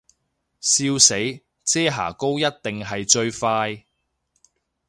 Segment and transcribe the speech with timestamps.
[0.59, 1.15] 笑死，
[1.63, 3.85] 遮瑕膏一定係最快